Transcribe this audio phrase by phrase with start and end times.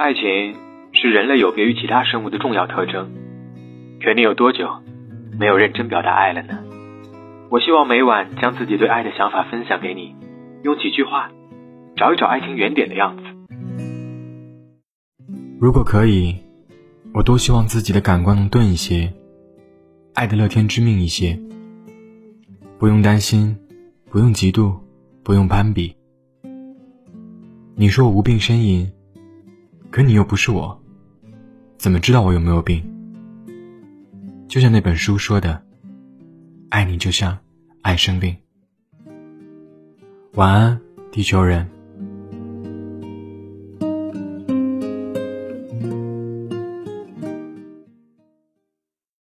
[0.00, 0.56] 爱情
[0.94, 3.10] 是人类有别于其他生物的重要特征。
[4.02, 4.66] 可你有多久
[5.38, 6.58] 没有认真表达爱了呢？
[7.50, 10.14] 我希望每晚将自己对爱的想法分享给你，
[10.62, 11.30] 用几句话
[11.96, 13.22] 找一找爱情原点的样子。
[15.60, 16.34] 如果可以，
[17.12, 19.12] 我多希望自己的感官能钝一些，
[20.14, 21.38] 爱的乐天知命一些，
[22.78, 23.54] 不用担心，
[24.10, 24.78] 不用嫉妒，
[25.22, 25.94] 不用攀比。
[27.76, 28.90] 你说我无病呻吟，
[29.90, 30.80] 可你又不是我，
[31.76, 32.80] 怎么知道我有没有病？
[34.46, 35.60] 就像那本书说的，
[36.68, 37.36] 爱你就像
[37.82, 38.36] 爱生病。
[40.34, 41.68] 晚安，地球人。